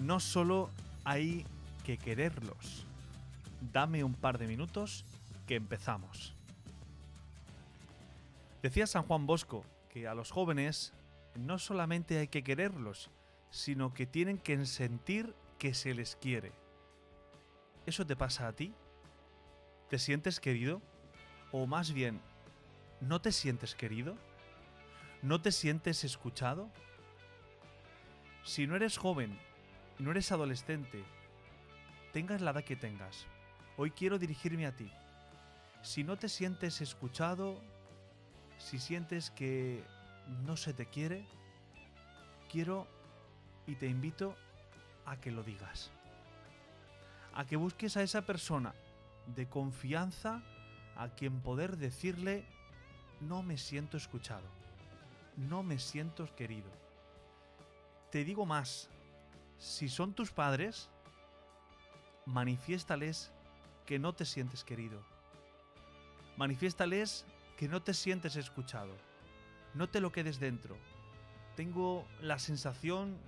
[0.00, 0.70] no solo
[1.04, 1.44] hay
[1.84, 2.84] que quererlos.
[3.72, 5.04] Dame un par de minutos
[5.46, 6.34] que empezamos.
[8.62, 10.92] Decía San Juan Bosco que a los jóvenes
[11.34, 13.10] no solamente hay que quererlos,
[13.50, 16.52] sino que tienen que sentir que se les quiere.
[17.86, 18.72] ¿Eso te pasa a ti?
[19.88, 20.80] ¿Te sientes querido?
[21.52, 22.20] O más bien,
[23.00, 24.16] ¿no te sientes querido?
[25.22, 26.68] ¿No te sientes escuchado?
[28.44, 29.38] Si no eres joven,
[30.00, 31.04] no eres adolescente,
[32.12, 33.26] tengas la edad que tengas,
[33.76, 34.90] hoy quiero dirigirme a ti.
[35.82, 37.60] Si no te sientes escuchado,
[38.58, 39.84] si sientes que
[40.44, 41.26] no se te quiere,
[42.50, 42.86] quiero
[43.66, 44.36] y te invito
[45.06, 45.90] a que lo digas.
[47.34, 48.74] A que busques a esa persona
[49.26, 50.42] de confianza
[50.96, 52.44] a quien poder decirle,
[53.20, 54.46] no me siento escuchado,
[55.36, 56.70] no me siento querido.
[58.10, 58.90] Te digo más,
[59.60, 60.88] si son tus padres,
[62.24, 63.30] manifiéstales
[63.84, 65.02] que no te sientes querido.
[66.38, 67.26] Manifiéstales
[67.58, 68.96] que no te sientes escuchado.
[69.74, 70.76] No te lo quedes dentro.
[71.56, 73.18] Tengo la sensación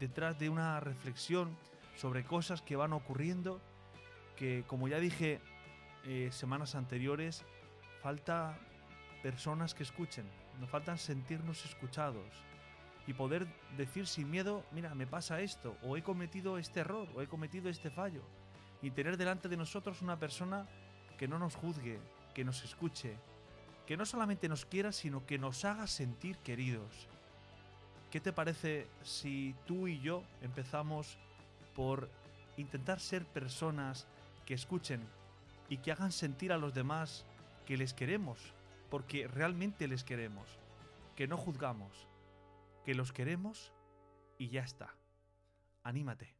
[0.00, 1.56] detrás de una reflexión
[1.96, 3.60] sobre cosas que van ocurriendo
[4.36, 5.40] que, como ya dije
[6.04, 7.44] eh, semanas anteriores,
[8.02, 8.58] falta
[9.22, 10.28] personas que escuchen.
[10.58, 12.26] Nos faltan sentirnos escuchados
[13.08, 13.46] y poder
[13.78, 17.70] decir sin miedo, mira, me pasa esto, o he cometido este error, o he cometido
[17.70, 18.20] este fallo.
[18.82, 20.68] Y tener delante de nosotros una persona
[21.16, 21.98] que no nos juzgue,
[22.34, 23.16] que nos escuche,
[23.86, 27.08] que no solamente nos quiera, sino que nos haga sentir queridos.
[28.10, 31.16] ¿Qué te parece si tú y yo empezamos
[31.74, 32.10] por
[32.58, 34.06] intentar ser personas
[34.44, 35.00] que escuchen
[35.70, 37.24] y que hagan sentir a los demás
[37.64, 38.38] que les queremos,
[38.90, 40.46] porque realmente les queremos,
[41.16, 42.06] que no juzgamos,
[42.88, 43.74] que los queremos
[44.38, 44.96] y ya está.
[45.82, 46.37] Anímate.